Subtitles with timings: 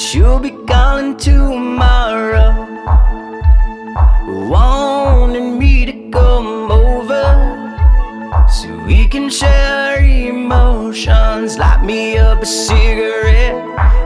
[0.00, 2.66] you'll be calling tomorrow.
[4.48, 7.26] Wanting me to come over
[8.48, 11.58] so we can share emotions.
[11.58, 13.54] Light me up a cigarette.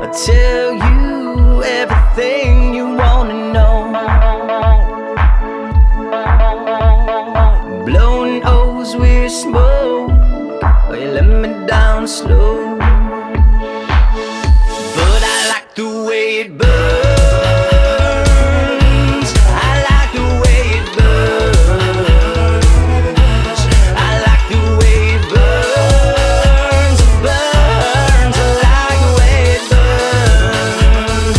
[0.03, 3.77] I'll tell you everything you wanna know.
[7.87, 10.11] Blowing O's with smoke.
[10.89, 12.74] Oh, you let me down slow.
[16.45, 16.69] It burns.
[19.47, 21.59] I like the way it burns.
[23.97, 27.01] I like the way it burns.
[27.25, 28.37] Burns.
[28.37, 31.39] I like the way it burns.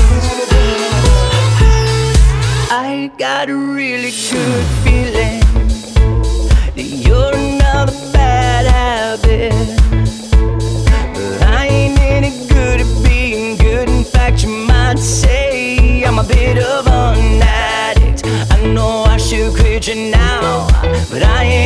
[2.71, 5.44] I got a really good feeling
[20.11, 20.67] now,
[21.09, 21.64] but I ain't